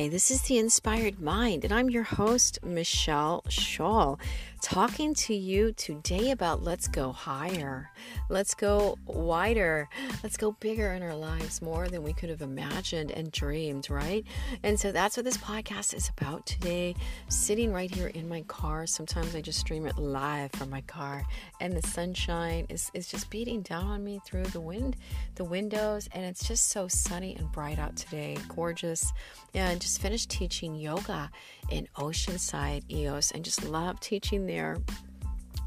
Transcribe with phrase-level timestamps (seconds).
[0.00, 4.18] Hi, this is the Inspired Mind, and I'm your host, Machel Shull,
[4.62, 7.90] talking to you today about let's go higher,
[8.28, 9.88] let's go wider,
[10.22, 14.24] let's go bigger in our lives more than we could have imagined and dreamed, right?
[14.62, 16.94] And so that's what this podcast is about today.
[17.28, 21.24] Sitting right here in my car, sometimes I just stream it live from my car,
[21.60, 24.96] and the sunshine is, is just beating down on me through the wind,
[25.36, 29.12] the windows, and it's just so sunny and bright out today, gorgeous
[29.54, 31.30] and just finished teaching yoga
[31.70, 34.78] in Oceanside EOS and just love teaching there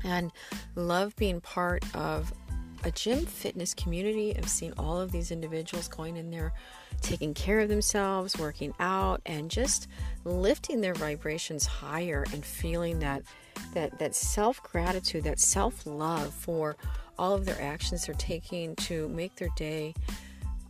[0.03, 0.31] and
[0.75, 2.33] love being part of
[2.83, 4.35] a gym fitness community.
[4.37, 6.53] I've seen all of these individuals going in there,
[7.01, 9.87] taking care of themselves, working out, and just
[10.25, 13.23] lifting their vibrations higher and feeling that
[13.73, 16.75] that that self gratitude, that self love for
[17.17, 19.93] all of their actions they're taking to make their day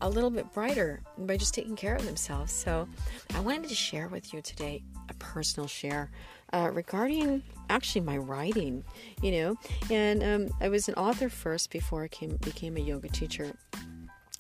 [0.01, 2.51] a little bit brighter by just taking care of themselves.
[2.51, 2.87] So,
[3.33, 6.11] I wanted to share with you today a personal share
[6.53, 8.83] uh, regarding actually my writing,
[9.21, 9.55] you know.
[9.89, 13.53] And um, I was an author first before I came, became a yoga teacher.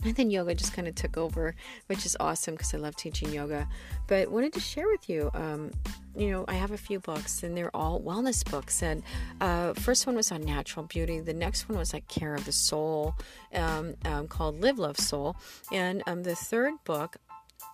[0.05, 1.55] And then yoga just kind of took over,
[1.87, 3.67] which is awesome because I love teaching yoga.
[4.07, 5.71] But wanted to share with you, um,
[6.15, 8.83] you know, I have a few books and they're all wellness books.
[8.83, 9.01] And
[9.39, 11.21] uh, first one was on natural beauty.
[11.21, 13.15] The next one was like care of the soul,
[13.53, 15.37] um, um, called Live Love Soul.
[15.71, 17.15] And um, the third book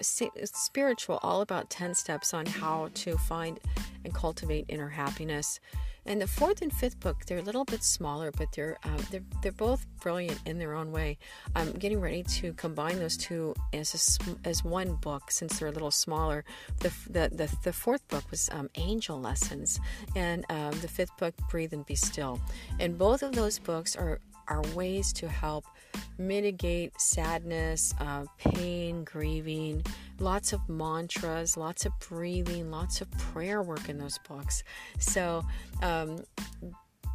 [0.01, 3.59] spiritual, all about 10 steps on how to find
[4.03, 5.59] and cultivate inner happiness.
[6.05, 9.23] And the fourth and fifth book, they're a little bit smaller, but they're um, they're
[9.43, 11.17] they're both brilliant in their own way.
[11.55, 15.71] I'm getting ready to combine those two as a, as one book since they're a
[15.71, 16.45] little smaller.
[16.79, 19.79] The the the, the fourth book was um, Angel Lessons,
[20.15, 22.39] and um, the fifth book, Breathe and Be Still.
[22.79, 25.65] And both of those books are are ways to help
[26.17, 29.83] mitigate sadness, uh, pain, grieving,
[30.19, 34.63] lots of mantras, lots of breathing, lots of prayer work in those books.
[34.99, 35.43] So,
[35.81, 36.23] um,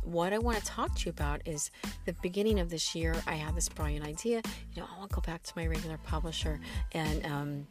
[0.03, 1.71] what I want to talk to you about is
[2.05, 3.15] the beginning of this year.
[3.27, 4.43] I had this brilliant idea.
[4.75, 6.61] You know, I want to go back to my regular publisher
[6.93, 7.67] and um,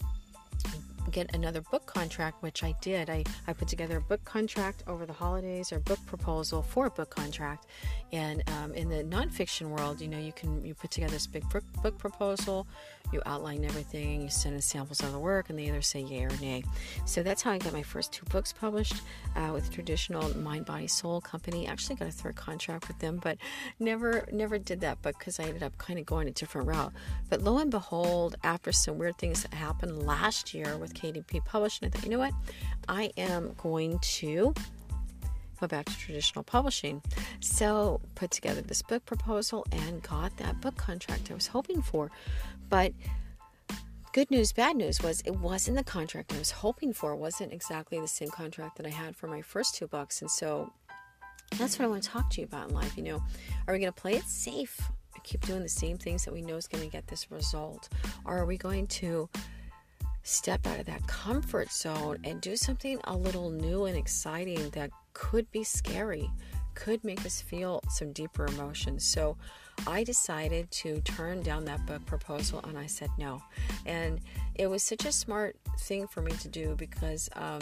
[1.12, 3.10] get another book contract, which I did.
[3.10, 6.90] I, I put together a book contract over the holidays or book proposal for a
[6.90, 7.68] book contract.
[8.12, 11.48] And um, in the nonfiction world, you know, you can you put together this big
[11.50, 12.68] book, book proposal,
[13.12, 16.24] you outline everything, you send in samples of the work, and they either say yay
[16.24, 16.64] or nay.
[17.06, 18.96] So that's how I got my first two books published
[19.36, 21.68] uh, with traditional Mind Body Soul company.
[21.68, 23.38] Actually got a third contract with them, but
[23.80, 26.94] never never did that book because I ended up kind of going a different route.
[27.30, 31.88] But lo and behold, after some weird things that happened last year with KDP Publishing,
[31.88, 32.34] I thought, you know what?
[32.88, 34.54] I am going to
[35.60, 37.02] go back to traditional publishing.
[37.40, 42.12] So, put together this book proposal and got that book contract I was hoping for.
[42.70, 42.94] But
[44.12, 47.14] good news, bad news was it wasn't the contract I was hoping for.
[47.14, 50.22] It wasn't exactly the same contract that I had for my first two books.
[50.22, 50.72] And so,
[51.58, 52.98] that's what I want to talk to you about in life.
[52.98, 53.24] You know,
[53.68, 54.80] are we going to play it safe?
[55.24, 57.88] Keep doing the same things that we know is going to get this result?
[58.26, 59.30] Or are we going to
[60.24, 64.90] step out of that comfort zone and do something a little new and exciting that
[65.14, 66.30] could be scary,
[66.74, 69.06] could make us feel some deeper emotions.
[69.06, 69.38] So
[69.86, 73.42] I decided to turn down that book proposal and I said no.
[73.86, 74.22] And
[74.56, 77.62] it was such a smart thing for me to do because um,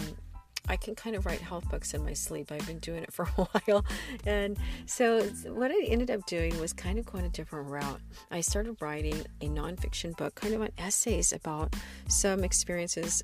[0.70, 2.52] I can kind of write health books in my sleep.
[2.52, 3.86] I've been doing it for a while.
[4.26, 8.00] And so, what I ended up doing was kind of going a different route.
[8.30, 11.76] I started writing a nonfiction book, kind of an essays about
[12.08, 13.24] some experiences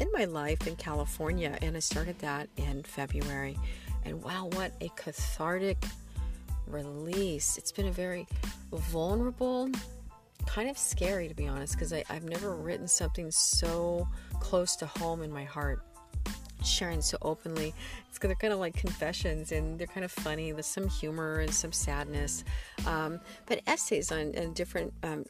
[0.00, 1.58] in my life in California.
[1.62, 3.58] And I started that in February.
[4.04, 5.78] And wow, what a cathartic
[6.66, 7.58] release!
[7.58, 8.26] It's been a very
[8.72, 9.70] vulnerable,
[10.46, 14.08] kind of scary to be honest, because I've never written something so
[14.40, 15.82] close to home in my heart
[16.68, 17.74] sharing so openly.
[18.08, 20.52] It's they're kind of like confessions, and they're kind of funny.
[20.52, 22.44] There's some humor and some sadness,
[22.86, 25.24] um, but essays on, on different um,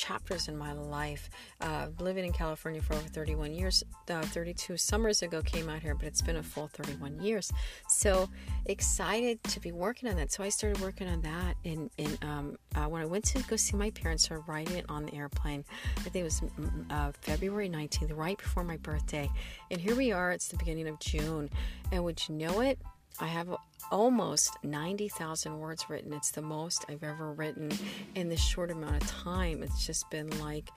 [0.00, 1.28] chapters in my life.
[1.60, 5.94] Uh, living in California for over 31 years, uh, 32 summers ago came out here,
[5.94, 7.52] but it's been a full 31 years.
[7.88, 8.28] So
[8.66, 10.32] excited to be working on that.
[10.32, 11.90] So I started working on that in
[12.22, 15.14] um, uh, when I went to go see my parents, or writing it on the
[15.14, 15.64] airplane.
[15.98, 19.30] I think it was mm, mm, uh, February 19th, right before my birthday.
[19.70, 21.50] And here we are, it's the beginning of June.
[21.92, 22.78] And would you know it?
[23.20, 23.54] I have
[23.90, 26.12] almost 90,000 words written.
[26.12, 27.70] It's the most I've ever written
[28.14, 29.62] in this short amount of time.
[29.62, 30.70] It's just been like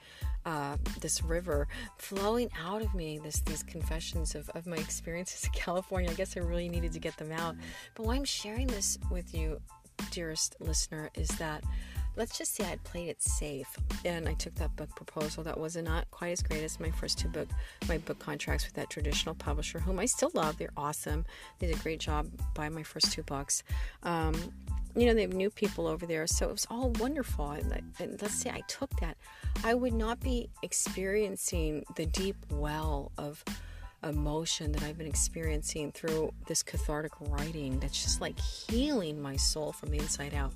[0.44, 5.52] uh, this river flowing out of me, this these confessions of, of my experiences in
[5.52, 6.10] California.
[6.10, 7.56] I guess I really needed to get them out.
[7.94, 9.60] But why I'm sharing this with you,
[10.10, 11.64] dearest listener, is that
[12.16, 13.68] let's just say I played it safe
[14.04, 15.42] and I took that book proposal.
[15.44, 17.48] That was not quite as great as my first two book
[17.88, 20.58] my book contracts with that traditional publisher whom I still love.
[20.58, 21.24] They're awesome.
[21.58, 23.62] They did a great job by my first two books.
[24.02, 24.34] Um,
[24.96, 27.50] you know they have new people over there so it was all wonderful.
[27.50, 29.16] And, and let's say I took that
[29.64, 33.44] I would not be experiencing the deep well of
[34.04, 39.72] emotion that I've been experiencing through this cathartic writing that's just like healing my soul
[39.72, 40.52] from the inside out.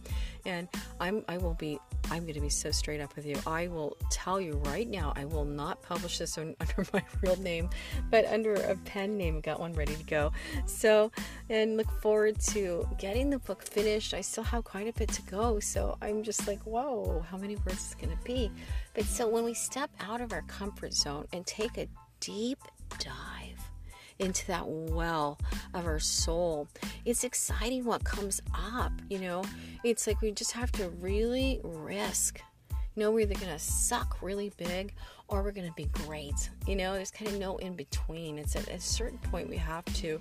[0.47, 0.69] And
[1.01, 1.79] I'm I will be
[2.11, 3.37] I'm going to be so straight up with you.
[3.47, 7.71] I will tell you right now I will not publish this under my real name,
[8.11, 9.41] but under a pen name.
[9.41, 10.33] Got one ready to go.
[10.67, 11.11] So,
[11.51, 14.15] and look forward to getting the book finished.
[14.15, 17.57] I still have quite a bit to go, so I'm just like, whoa, how many
[17.57, 18.51] words is going to be?
[18.95, 21.89] But so when we step out of our comfort zone and take a
[22.21, 22.59] deep
[22.99, 23.71] dive
[24.19, 25.39] into that well
[25.75, 26.69] of our soul.
[27.05, 29.45] It's exciting what comes up, you know.
[29.85, 32.41] It's like we just have to really risk.
[32.71, 34.93] You know, we're either going to suck really big
[35.29, 36.51] or we're going to be great.
[36.67, 38.39] You know, there's kind of no in between.
[38.39, 40.21] It's at a certain point we have to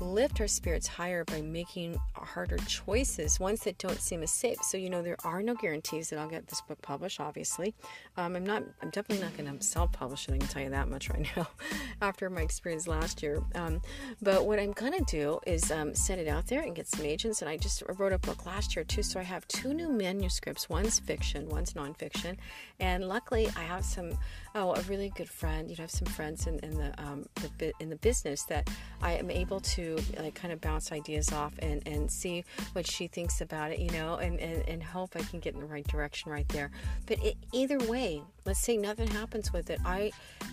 [0.00, 4.58] lift our spirits higher by making harder choices, ones that don't seem as safe.
[4.62, 7.74] So, you know, there are no guarantees that I'll get this book published, obviously.
[8.16, 10.70] Um, I'm not, I'm definitely not going to self publish it, I can tell you
[10.70, 11.48] that much right now,
[12.02, 13.42] after my experience last year.
[13.54, 13.80] Um,
[14.22, 17.04] but what I'm going to do is um, set it out there and get some
[17.04, 17.42] agents.
[17.42, 20.68] And I just wrote a book last year too, so I have two new manuscripts
[20.68, 22.36] one's fiction, one's nonfiction.
[22.80, 24.18] And luckily, I have some,
[24.54, 27.26] oh, a really good friend, you know, I have some friends in, in the, um,
[27.58, 28.68] the, in the business that
[29.02, 33.06] I am able to like kind of bounce ideas off and, and see what she
[33.06, 35.86] thinks about it, you know, and, and, and hope I can get in the right
[35.86, 36.70] direction right there.
[37.06, 39.80] But it, either way, let's say nothing happens with it.
[39.84, 40.12] I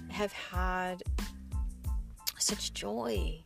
[0.09, 1.03] have had
[2.37, 3.43] such joy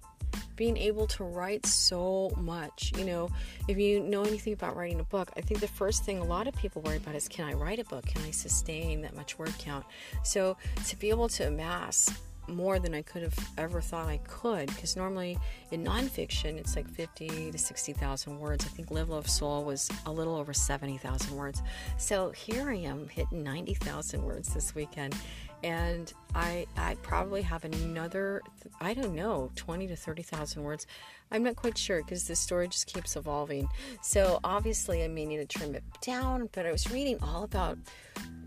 [0.55, 2.91] being able to write so much.
[2.97, 3.29] You know,
[3.67, 6.47] if you know anything about writing a book, I think the first thing a lot
[6.47, 8.05] of people worry about is can I write a book?
[8.05, 9.85] Can I sustain that much word count?
[10.23, 12.09] So to be able to amass
[12.49, 14.67] more than I could have ever thought I could.
[14.67, 15.37] Because normally
[15.71, 18.65] in nonfiction, it's like 50 to 60,000 words.
[18.65, 21.61] I think Live, Love, Soul was a little over 70,000 words.
[21.97, 25.15] So here I am hitting 90,000 words this weekend.
[25.63, 28.41] And I, I probably have another,
[28.79, 30.85] I don't know, 20 to 30,000 words.
[31.31, 33.69] I'm not quite sure because the story just keeps evolving.
[34.01, 37.77] So obviously, I may need to trim it down, but I was reading all about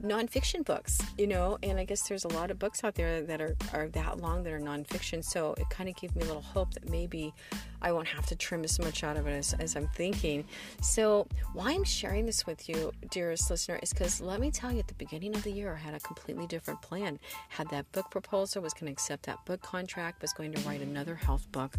[0.02, 3.40] nonfiction books, you know, and I guess there's a lot of books out there that
[3.40, 5.24] are, are that long that are nonfiction.
[5.24, 7.32] So it kind of gave me a little hope that maybe
[7.80, 10.44] I won't have to trim as much out of it as, as I'm thinking.
[10.80, 14.78] So, why I'm sharing this with you, dearest listener, is because let me tell you,
[14.78, 17.18] at the beginning of the year, I had a completely different plan.
[17.48, 20.80] Had that book proposal, was going to accept that book contract, was going to write
[20.80, 21.74] another health book.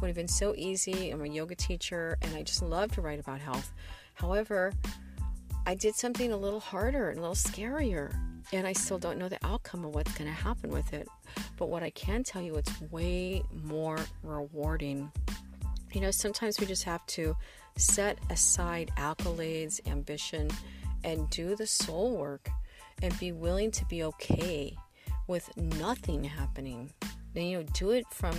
[0.00, 1.10] Would have been so easy.
[1.10, 3.72] I'm a yoga teacher and I just love to write about health.
[4.14, 4.72] However,
[5.66, 8.14] I did something a little harder and a little scarier,
[8.52, 11.08] and I still don't know the outcome of what's going to happen with it.
[11.56, 15.12] But what I can tell you, it's way more rewarding.
[15.92, 17.36] You know, sometimes we just have to
[17.76, 20.50] set aside accolades, ambition,
[21.04, 22.48] and do the soul work
[23.02, 24.76] and be willing to be okay
[25.28, 26.92] with nothing happening.
[27.36, 28.34] And, you know, do it from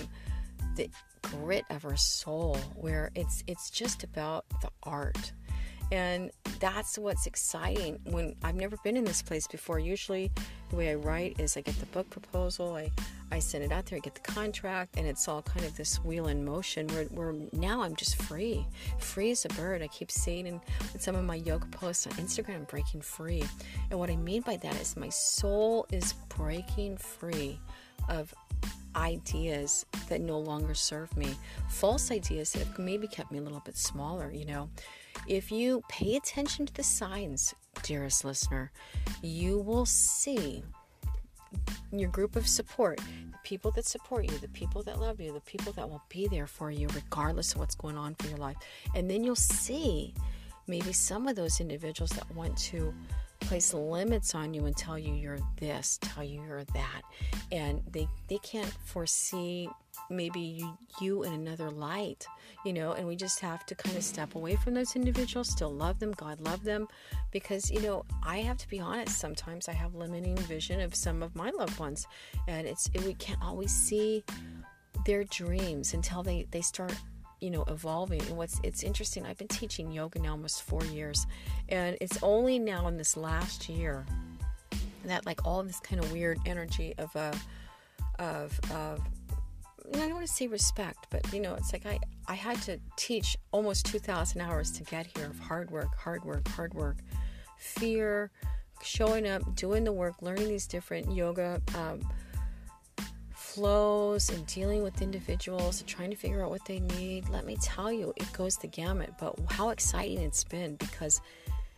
[0.76, 0.90] the
[1.22, 5.32] grit of our soul where it's it's just about the art
[5.92, 9.80] and that's what's exciting when I've never been in this place before.
[9.80, 10.32] Usually,
[10.70, 12.92] the way I write is I get the book proposal, I,
[13.32, 16.04] I send it out there, I get the contract, and it's all kind of this
[16.04, 18.66] wheel in motion where, where now I'm just free.
[19.00, 19.82] Free as a bird.
[19.82, 20.62] I keep saying in,
[20.94, 23.44] in some of my yoga posts on Instagram, I'm breaking free.
[23.90, 27.60] And what I mean by that is my soul is breaking free
[28.10, 28.34] of
[28.96, 31.36] ideas that no longer serve me,
[31.70, 34.70] false ideas that have maybe kept me a little bit smaller, you know.
[35.28, 38.72] If you pay attention to the signs, dearest listener,
[39.22, 40.64] you will see
[41.92, 45.40] your group of support, the people that support you, the people that love you, the
[45.42, 48.58] people that will be there for you regardless of what's going on for your life.
[48.96, 50.14] And then you'll see
[50.68, 52.94] maybe some of those individuals that want to
[53.50, 57.02] place limits on you and tell you you're this, tell you you're that.
[57.52, 59.68] And they they can't foresee
[60.12, 62.28] maybe you, you in another light,
[62.64, 65.72] you know, and we just have to kind of step away from those individuals, still
[65.72, 66.88] love them, God love them,
[67.32, 71.22] because, you know, I have to be honest, sometimes I have limiting vision of some
[71.22, 72.08] of my loved ones,
[72.48, 74.24] and it's, we can't always see
[75.06, 76.94] their dreams until they, they start
[77.42, 78.22] you know evolving.
[78.22, 81.26] And what's it's interesting i've been teaching yoga now almost four years
[81.70, 84.06] and it's only now in this last year
[85.06, 87.20] that like all this kind of weird energy of a
[88.20, 89.02] uh, of of
[89.96, 92.80] I don't want to say respect, but you know, it's like I, I had to
[92.96, 96.98] teach almost 2,000 hours to get here of hard work, hard work, hard work,
[97.58, 98.30] fear,
[98.84, 102.08] showing up, doing the work, learning these different yoga um,
[103.50, 107.28] flows and dealing with individuals and trying to figure out what they need.
[107.30, 111.22] Let me tell you, it goes the gamut, but how exciting it's been because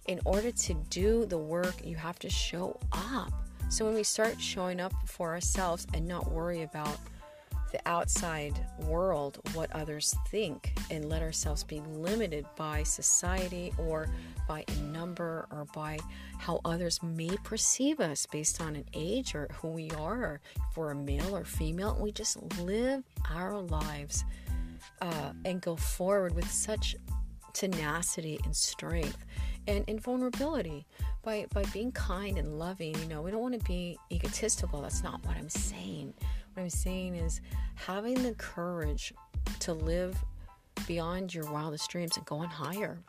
[0.07, 3.31] in order to do the work, you have to show up.
[3.69, 6.97] So when we start showing up for ourselves and not worry about
[7.71, 14.09] the outside world what others think and let ourselves be limited by society or
[14.51, 15.97] by a number or by
[16.37, 20.21] how others may perceive us based on an age or who we are.
[20.25, 24.25] Or if we're a male or female we just live our lives
[25.01, 26.97] uh, and go forward with such
[27.53, 29.23] tenacity and strength
[29.67, 30.85] and, and vulnerability.
[31.23, 34.81] By, by being kind and loving you know we don't want to be egotistical.
[34.81, 36.13] That's not what i'm saying.
[36.55, 37.39] What I'm saying is
[37.75, 39.13] having the courage
[39.59, 40.17] to live
[40.87, 42.99] beyond your wildest dreams and going higher.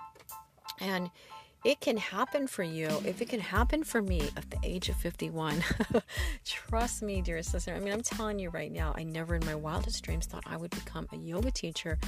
[0.82, 1.10] And
[1.64, 4.96] it can happen for you if it can happen for me at the age of
[4.96, 5.62] 51
[6.44, 9.54] trust me dearest listener i mean i'm telling you right now i never in my
[9.54, 12.00] wildest dreams thought i would become a yoga teacher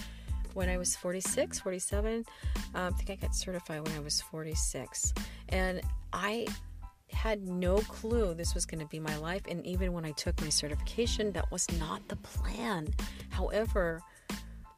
[0.55, 2.25] when i was 46 47
[2.75, 5.15] um, i think i got certified when i was 46
[5.51, 5.81] and
[6.13, 6.45] i
[7.15, 9.43] had no clue this was going to be my life.
[9.49, 12.89] And even when I took my certification, that was not the plan.
[13.31, 14.03] However,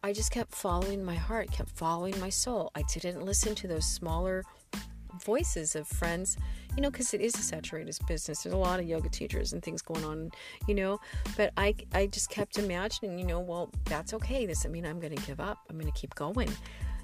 [0.07, 2.71] I just kept following my heart, kept following my soul.
[2.77, 4.45] I didn't listen to those smaller
[5.25, 6.37] voices of friends,
[6.77, 8.45] you know, because it is a saturated business.
[8.45, 10.31] There's a lot of yoga teachers and things going on,
[10.69, 11.01] you know.
[11.37, 14.47] But I, I just kept imagining, you know, well, that's okay.
[14.47, 15.59] This doesn't mean I'm going to give up.
[15.69, 16.51] I'm going to keep going.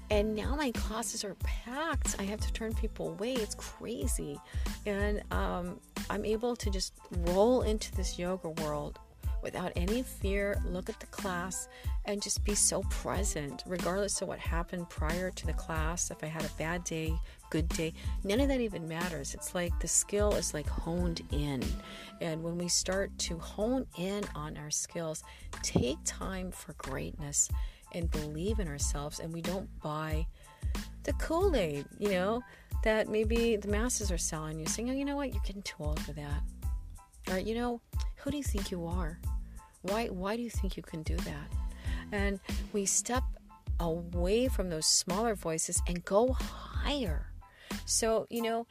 [0.09, 2.15] And now my classes are packed.
[2.19, 3.33] I have to turn people away.
[3.33, 4.39] It's crazy.
[4.85, 8.97] And um, I'm able to just roll into this yoga world
[9.43, 11.67] without any fear, look at the class,
[12.05, 16.09] and just be so present, regardless of what happened prior to the class.
[16.09, 17.13] If I had a bad day,
[17.49, 19.33] good day, none of that even matters.
[19.33, 21.61] It's like the skill is like honed in.
[22.21, 25.23] And when we start to hone in on our skills,
[25.61, 27.49] take time for greatness
[27.93, 30.25] and believe in ourselves and we don't buy
[31.03, 32.41] the Kool Aid, you know,
[32.83, 35.75] that maybe the masses are selling you, saying, oh, you know what, you're getting too
[35.79, 36.41] old for that.
[37.31, 37.81] Or, you know,
[38.17, 39.19] who do you think you are?
[39.81, 41.47] Why, why do you think you can do that?
[42.11, 42.39] And
[42.71, 43.23] we step
[43.79, 47.27] away from those smaller voices and go higher.
[47.85, 48.67] So, you know,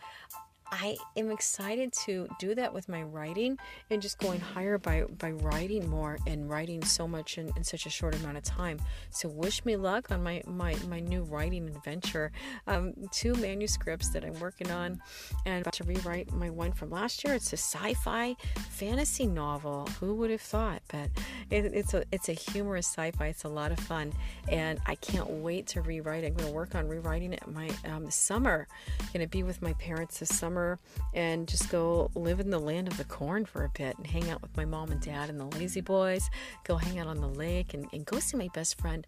[0.73, 3.59] I am excited to do that with my writing
[3.91, 7.85] and just going higher by, by writing more and writing so much in, in such
[7.85, 8.81] a short amount of time.
[9.11, 12.33] So wish me luck on my, my, my new writing adventure.
[12.67, 15.01] Um, two manuscripts that I'm working on
[15.45, 17.35] and about to rewrite my one from last year.
[17.35, 18.35] It's a sci-fi
[18.71, 19.87] fantasy novel.
[20.01, 20.81] Who would have thought?
[20.89, 21.11] But
[21.51, 23.27] it, it's a it's a humorous sci-fi.
[23.27, 24.13] It's a lot of fun,
[24.49, 26.25] and I can't wait to rewrite.
[26.25, 28.67] I'm going to work on rewriting it my um, summer.
[29.01, 30.79] I'm going to be with my parents this summer summer
[31.15, 34.31] and just go live in the land of the corn for a bit and hang
[34.31, 36.31] out with my mom and dad and the lazy boys,
[36.65, 39.07] go hang out on the lake and, and go see my best friend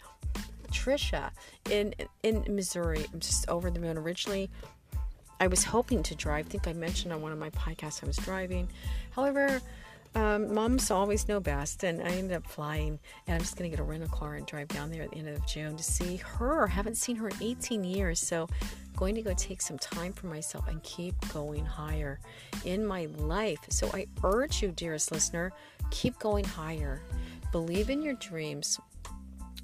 [0.71, 1.31] Trisha
[1.71, 3.07] in in Missouri.
[3.13, 3.97] I'm just over the moon.
[3.97, 4.51] Originally,
[5.39, 6.47] I was hoping to drive.
[6.47, 8.69] I think I mentioned on one of my podcasts I was driving.
[9.13, 9.61] However,
[10.17, 12.99] um, moms always know best, and I ended up flying.
[13.27, 15.19] And I'm just going to get a rental car and drive down there at the
[15.19, 16.67] end of June to see her.
[16.67, 18.49] I haven't seen her in 18 years, so
[18.97, 22.21] going to go take some time for myself and keep going higher
[22.65, 23.59] in my life.
[23.69, 25.53] So I urge you, dearest listener,
[25.91, 27.03] keep going higher.
[27.53, 28.81] Believe in your dreams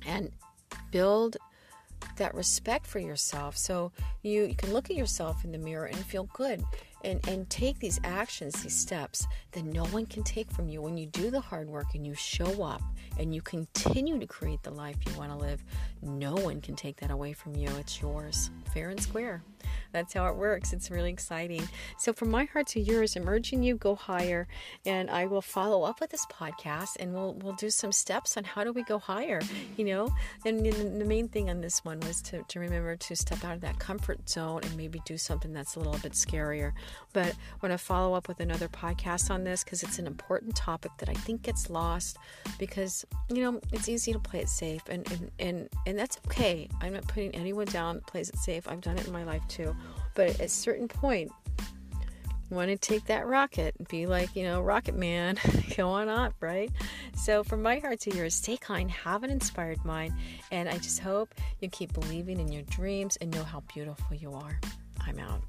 [0.07, 0.31] and
[0.91, 1.37] build
[2.17, 5.99] that respect for yourself so you, you can look at yourself in the mirror and
[5.99, 6.65] feel good
[7.05, 10.83] and, and take these actions, these steps that no one can take from you.
[10.83, 12.83] When you do the hard work and you show up
[13.19, 15.65] and you continue to create the life you want to live,
[16.03, 17.69] no one can take that away from you.
[17.79, 19.43] It's yours, fair and square.
[19.93, 20.73] That's how it works.
[20.73, 21.69] It's really exciting.
[21.99, 24.47] So, from my heart to yours, I'm urging you go higher,
[24.87, 28.45] and I will follow up with this podcast, and we'll we'll do some steps on
[28.45, 29.41] how do we go higher.
[29.77, 33.45] You know, and the main thing on this one was to to remember to step
[33.45, 36.73] out of that comfort zone and maybe do something that's a little bit scarier.
[37.13, 40.55] But I want to follow up with another podcast on this because it's an important
[40.55, 42.19] topic that I think gets lost
[42.59, 46.69] because you know it's easy to play it safe, and and and, and that's okay.
[46.81, 48.69] I'm not putting anyone down plays it safe.
[48.69, 49.75] I've done it in my life too.
[50.21, 51.33] But at a certain point,
[52.51, 55.39] want to take that rocket and be like, you know, Rocket Man,
[55.79, 56.71] go on up, right?
[57.17, 60.13] So, from my heart to yours, stay kind, have an inspired mind,
[60.53, 64.35] and I just hope you keep believing in your dreams and know how beautiful you
[64.35, 64.61] are.
[65.07, 65.41] I'm out.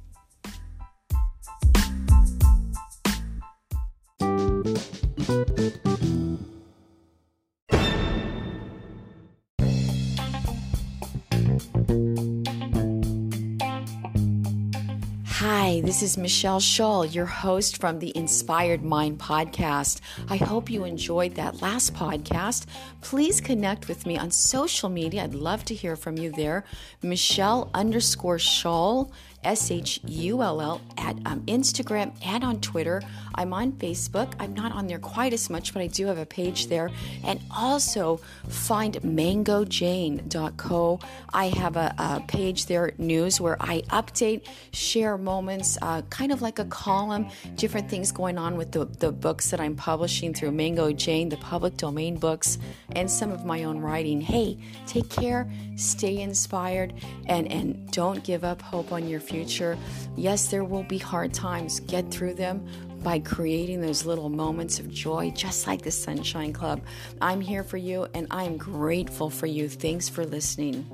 [15.44, 20.00] Hi, this is Machel Shull, your host from the Inspired Mind podcast.
[20.30, 22.68] I hope you enjoyed that last podcast.
[23.02, 25.24] Please connect with me on social media.
[25.24, 26.64] I'd love to hear from you there.
[27.02, 29.12] Machel underscore Shull
[29.44, 33.02] S H U L L, at um, Instagram and on Twitter.
[33.36, 34.34] I'm on Facebook.
[34.40, 36.90] I'm not on there quite as much, but I do have a page there.
[37.24, 41.00] And also find mangojane.co.
[41.34, 46.42] I have a, a page there, news, where I update, share moments, uh, kind of
[46.42, 50.52] like a column, different things going on with the, the books that I'm publishing through
[50.52, 52.58] Mango Jane, the public domain books,
[52.96, 54.22] and some of my own writing.
[54.22, 56.94] Hey, take care, stay inspired,
[57.28, 59.78] and, and don't give up hope on your future future.
[60.16, 61.80] Yes, there will be hard times.
[61.82, 62.66] Get through them
[63.04, 66.82] by creating those little moments of joy, just like the Sunshine Club.
[67.22, 69.70] I'm here for you and I'm grateful for you.
[69.70, 70.90] Thanks for listening.